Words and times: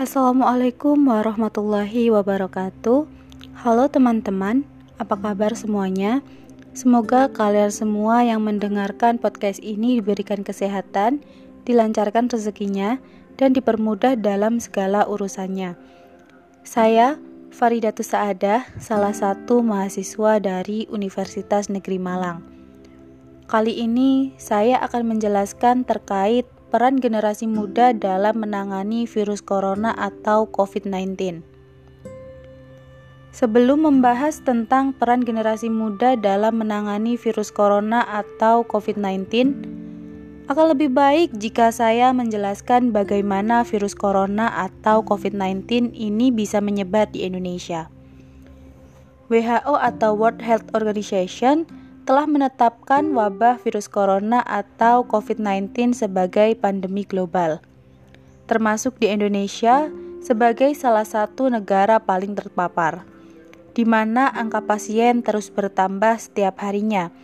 Assalamualaikum 0.00 1.12
warahmatullahi 1.12 2.08
wabarakatuh. 2.08 3.04
Halo 3.52 3.84
teman-teman, 3.92 4.64
apa 4.96 5.12
kabar 5.12 5.52
semuanya? 5.52 6.24
Semoga 6.72 7.28
kalian 7.28 7.68
semua 7.68 8.24
yang 8.24 8.40
mendengarkan 8.40 9.20
podcast 9.20 9.60
ini 9.60 10.00
diberikan 10.00 10.40
kesehatan, 10.40 11.20
dilancarkan 11.68 12.32
rezekinya, 12.32 12.96
dan 13.36 13.52
dipermudah 13.52 14.16
dalam 14.16 14.56
segala 14.56 15.04
urusannya. 15.04 15.76
Saya 16.64 17.20
Faridatus 17.52 18.16
Saadah, 18.16 18.72
salah 18.80 19.12
satu 19.12 19.60
mahasiswa 19.60 20.40
dari 20.40 20.88
Universitas 20.88 21.68
Negeri 21.68 22.00
Malang. 22.00 22.40
Kali 23.52 23.84
ini 23.84 24.32
saya 24.40 24.80
akan 24.80 25.12
menjelaskan 25.12 25.84
terkait 25.84 26.48
peran 26.70 27.02
generasi 27.02 27.50
muda 27.50 27.90
dalam 27.90 28.46
menangani 28.46 29.10
virus 29.10 29.42
corona 29.42 29.90
atau 29.92 30.46
COVID-19. 30.46 31.42
Sebelum 33.30 33.86
membahas 33.86 34.42
tentang 34.42 34.94
peran 34.94 35.26
generasi 35.26 35.66
muda 35.66 36.14
dalam 36.14 36.62
menangani 36.62 37.18
virus 37.18 37.50
corona 37.50 38.06
atau 38.06 38.62
COVID-19, 38.62 39.26
akan 40.50 40.66
lebih 40.74 40.90
baik 40.90 41.30
jika 41.38 41.70
saya 41.70 42.10
menjelaskan 42.10 42.90
bagaimana 42.90 43.62
virus 43.62 43.94
corona 43.94 44.50
atau 44.50 45.06
COVID-19 45.06 45.94
ini 45.94 46.34
bisa 46.34 46.58
menyebar 46.58 47.06
di 47.10 47.22
Indonesia. 47.22 47.86
WHO 49.30 49.78
atau 49.78 50.18
World 50.18 50.42
Health 50.42 50.66
Organization 50.74 51.70
telah 52.10 52.26
menetapkan 52.26 53.06
wabah 53.14 53.62
virus 53.62 53.86
corona 53.86 54.42
atau 54.42 55.06
COVID-19 55.06 55.94
sebagai 55.94 56.58
pandemi 56.58 57.06
global, 57.06 57.62
termasuk 58.50 58.98
di 58.98 59.14
Indonesia 59.14 59.86
sebagai 60.18 60.74
salah 60.74 61.06
satu 61.06 61.46
negara 61.46 62.02
paling 62.02 62.34
terpapar, 62.34 63.06
di 63.78 63.86
mana 63.86 64.26
angka 64.26 64.58
pasien 64.58 65.22
terus 65.22 65.54
bertambah 65.54 66.18
setiap 66.18 66.58
harinya 66.66 67.14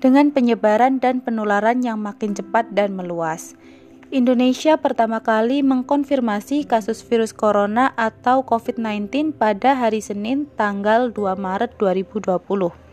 dengan 0.00 0.32
penyebaran 0.32 1.04
dan 1.04 1.20
penularan 1.20 1.84
yang 1.84 2.00
makin 2.00 2.32
cepat 2.32 2.72
dan 2.72 2.96
meluas. 2.96 3.60
Indonesia 4.08 4.80
pertama 4.80 5.20
kali 5.20 5.60
mengkonfirmasi 5.60 6.64
kasus 6.64 7.04
virus 7.04 7.36
corona 7.36 7.92
atau 7.92 8.40
COVID-19 8.48 9.36
pada 9.36 9.76
hari 9.76 10.00
Senin 10.00 10.48
tanggal 10.56 11.12
2 11.12 11.36
Maret 11.36 11.76
2020. 11.76 12.89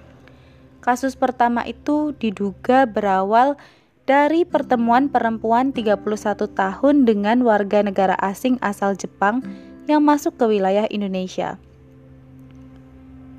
Kasus 0.82 1.18
pertama 1.18 1.66
itu 1.66 2.14
diduga 2.16 2.86
berawal 2.88 3.58
dari 4.08 4.48
pertemuan 4.48 5.12
perempuan 5.12 5.76
31 5.76 6.00
tahun 6.56 6.96
dengan 7.04 7.44
warga 7.44 7.84
negara 7.84 8.16
asing 8.24 8.56
asal 8.64 8.96
Jepang 8.96 9.44
yang 9.92 10.00
masuk 10.04 10.40
ke 10.40 10.48
wilayah 10.48 10.88
Indonesia. 10.88 11.60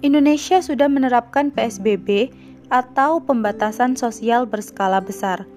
Indonesia 0.05 0.61
sudah 0.61 0.87
menerapkan 0.87 1.51
PSBB 1.51 2.31
atau 2.69 3.19
pembatasan 3.25 3.97
sosial 3.97 4.45
berskala 4.45 5.01
besar 5.01 5.49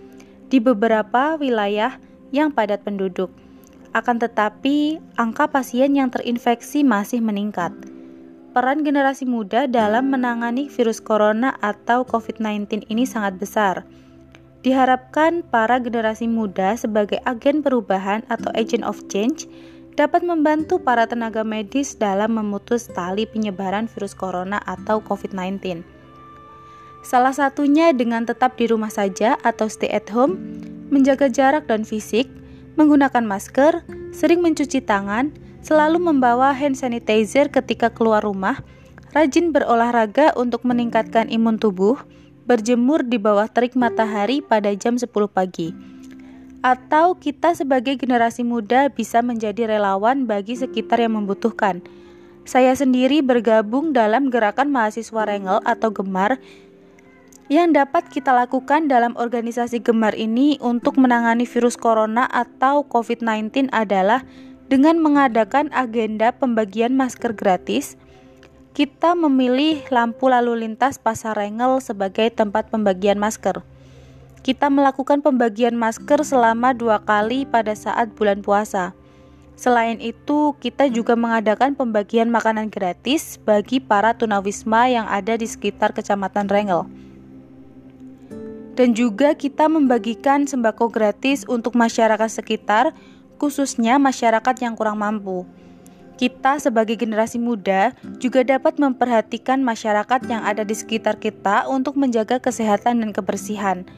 di 0.47 0.57
beberapa 0.63 1.35
wilayah 1.35 1.99
yang 2.31 2.49
padat 2.49 2.81
penduduk. 2.88 3.29
Akan 3.91 4.23
tetapi, 4.23 5.03
angka 5.19 5.51
pasien 5.51 5.91
yang 5.91 6.07
terinfeksi 6.07 6.88
masih 6.88 7.19
meningkat 7.19 7.75
peran 8.52 8.83
generasi 8.83 9.23
muda 9.23 9.66
dalam 9.66 10.11
menangani 10.11 10.67
virus 10.67 10.99
corona 10.99 11.55
atau 11.63 12.03
COVID-19 12.03 12.91
ini 12.91 13.07
sangat 13.07 13.39
besar. 13.39 13.88
Diharapkan 14.61 15.41
para 15.41 15.81
generasi 15.81 16.30
muda 16.30 16.77
sebagai 16.77 17.17
agen 17.25 17.66
perubahan 17.66 18.22
atau 18.29 18.53
agent 18.53 18.85
of 18.85 19.02
change 19.09 19.49
dapat 19.97 20.22
membantu 20.22 20.77
para 20.77 21.09
tenaga 21.09 21.41
medis 21.41 21.97
dalam 21.97 22.38
memutus 22.38 22.88
tali 22.91 23.25
penyebaran 23.25 23.89
virus 23.89 24.13
corona 24.13 24.62
atau 24.69 25.01
COVID-19. 25.01 25.81
Salah 27.01 27.33
satunya 27.33 27.89
dengan 27.97 28.29
tetap 28.29 28.62
di 28.62 28.69
rumah 28.69 28.94
saja 28.94 29.33
atau 29.41 29.66
stay 29.66 29.89
at 29.89 30.06
home, 30.13 30.38
menjaga 30.94 31.25
jarak 31.33 31.66
dan 31.66 31.81
fisik, 31.81 32.29
menggunakan 32.78 33.25
masker, 33.25 33.81
sering 34.13 34.45
mencuci 34.45 34.85
tangan, 34.85 35.33
selalu 35.61 36.01
membawa 36.01 36.53
hand 36.53 36.77
sanitizer 36.77 37.49
ketika 37.49 37.94
keluar 37.94 38.25
rumah, 38.25 38.61
rajin 39.13 39.53
berolahraga 39.53 40.33
untuk 40.33 40.66
meningkatkan 40.66 41.29
imun 41.29 41.61
tubuh, 41.61 41.97
berjemur 42.49 43.05
di 43.05 43.22
bawah 43.22 43.45
terik 43.47 43.77
matahari 43.77 44.41
pada 44.41 44.73
jam 44.73 44.97
10 44.97 45.07
pagi. 45.29 45.71
Atau 46.61 47.17
kita 47.17 47.57
sebagai 47.57 47.97
generasi 47.97 48.45
muda 48.45 48.89
bisa 48.89 49.25
menjadi 49.25 49.66
relawan 49.66 50.29
bagi 50.29 50.53
sekitar 50.53 51.01
yang 51.01 51.17
membutuhkan. 51.17 51.81
Saya 52.45 52.73
sendiri 52.73 53.21
bergabung 53.21 53.94
dalam 53.94 54.29
gerakan 54.33 54.73
mahasiswa 54.73 55.25
Rengel 55.25 55.61
atau 55.61 55.89
Gemar 55.94 56.41
yang 57.51 57.75
dapat 57.75 58.07
kita 58.07 58.31
lakukan 58.31 58.88
dalam 58.88 59.11
organisasi 59.19 59.83
Gemar 59.83 60.16
ini 60.16 60.55
untuk 60.63 60.95
menangani 60.95 61.44
virus 61.44 61.75
corona 61.75 62.25
atau 62.31 62.88
COVID-19 62.88 63.69
adalah 63.75 64.23
dengan 64.71 65.03
mengadakan 65.03 65.67
agenda 65.75 66.31
pembagian 66.31 66.95
masker 66.95 67.35
gratis, 67.35 67.99
kita 68.71 69.19
memilih 69.19 69.83
lampu 69.91 70.31
lalu 70.31 70.63
lintas 70.63 70.95
Pasar 70.95 71.35
Rengel 71.35 71.83
sebagai 71.83 72.31
tempat 72.31 72.71
pembagian 72.71 73.19
masker. 73.19 73.67
Kita 74.47 74.71
melakukan 74.71 75.19
pembagian 75.19 75.75
masker 75.75 76.23
selama 76.23 76.71
dua 76.71 77.03
kali 77.03 77.43
pada 77.43 77.75
saat 77.75 78.15
bulan 78.15 78.39
puasa. 78.39 78.95
Selain 79.59 79.99
itu, 79.99 80.55
kita 80.63 80.88
juga 80.88 81.19
mengadakan 81.19 81.75
pembagian 81.75 82.31
makanan 82.31 82.71
gratis 82.71 83.43
bagi 83.43 83.83
para 83.83 84.15
tunawisma 84.15 84.88
yang 84.88 85.03
ada 85.11 85.35
di 85.35 85.51
sekitar 85.51 85.91
Kecamatan 85.91 86.47
Rengel. 86.47 86.88
Dan 88.79 88.95
juga 88.95 89.35
kita 89.35 89.67
membagikan 89.67 90.47
sembako 90.47 90.88
gratis 90.95 91.43
untuk 91.43 91.75
masyarakat 91.75 92.31
sekitar 92.31 92.95
khususnya 93.41 93.97
masyarakat 93.97 94.53
yang 94.62 94.78
kurang 94.78 95.02
mampu. 95.02 95.50
Kita 96.22 96.62
sebagai 96.62 96.94
generasi 97.02 97.41
muda 97.41 97.97
juga 98.22 98.46
dapat 98.46 98.78
memperhatikan 98.78 99.57
masyarakat 99.66 100.22
yang 100.29 100.46
ada 100.46 100.62
di 100.62 100.78
sekitar 100.78 101.18
kita 101.18 101.66
untuk 101.66 101.97
menjaga 101.97 102.38
kesehatan 102.38 103.01
dan 103.01 103.09
kebersihan. 103.09 103.90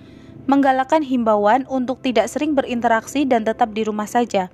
Menggalakkan 0.47 1.03
himbauan 1.03 1.67
untuk 1.67 1.99
tidak 1.99 2.31
sering 2.31 2.55
berinteraksi 2.55 3.27
dan 3.27 3.43
tetap 3.43 3.75
di 3.75 3.83
rumah 3.83 4.07
saja. 4.07 4.47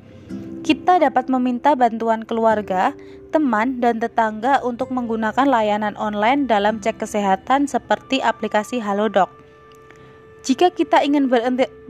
Kita 0.66 0.98
dapat 0.98 1.30
meminta 1.30 1.78
bantuan 1.78 2.26
keluarga, 2.26 2.98
teman, 3.30 3.78
dan 3.78 4.02
tetangga 4.02 4.66
untuk 4.66 4.90
menggunakan 4.90 5.46
layanan 5.46 5.94
online 6.02 6.50
dalam 6.50 6.82
cek 6.82 7.06
kesehatan 7.06 7.70
seperti 7.70 8.26
aplikasi 8.26 8.82
Halodoc. 8.82 9.30
Jika 10.44 10.72
kita 10.72 11.04
ingin 11.04 11.28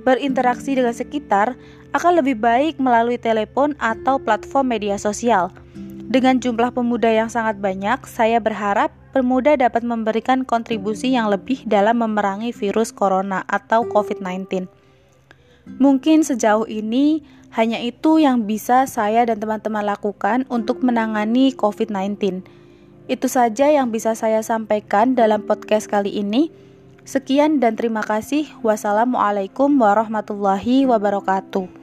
berinteraksi 0.02 0.74
dengan 0.74 0.94
sekitar, 0.94 1.54
akan 1.94 2.22
lebih 2.22 2.38
baik 2.38 2.82
melalui 2.82 3.18
telepon 3.22 3.78
atau 3.78 4.18
platform 4.18 4.74
media 4.74 4.98
sosial. 4.98 5.54
Dengan 6.10 6.42
jumlah 6.42 6.74
pemuda 6.74 7.06
yang 7.14 7.30
sangat 7.30 7.62
banyak, 7.62 8.02
saya 8.09 8.42
berharap 8.42 8.90
pemuda 9.14 9.54
dapat 9.54 9.86
memberikan 9.86 10.42
kontribusi 10.42 11.14
yang 11.14 11.30
lebih 11.30 11.62
dalam 11.70 12.02
memerangi 12.02 12.50
virus 12.50 12.90
corona 12.90 13.46
atau 13.46 13.86
COVID-19. 13.86 14.66
Mungkin 15.78 16.26
sejauh 16.26 16.66
ini 16.66 17.22
hanya 17.54 17.78
itu 17.78 18.18
yang 18.18 18.50
bisa 18.50 18.90
saya 18.90 19.26
dan 19.26 19.38
teman-teman 19.38 19.86
lakukan 19.86 20.50
untuk 20.50 20.82
menangani 20.82 21.54
COVID-19. 21.54 22.42
Itu 23.09 23.26
saja 23.30 23.70
yang 23.70 23.94
bisa 23.94 24.18
saya 24.18 24.42
sampaikan 24.42 25.14
dalam 25.14 25.46
podcast 25.46 25.90
kali 25.90 26.14
ini. 26.18 26.50
Sekian 27.09 27.58
dan 27.58 27.74
terima 27.74 28.06
kasih. 28.06 28.46
Wassalamualaikum 28.62 29.81
warahmatullahi 29.81 30.85
wabarakatuh. 30.85 31.78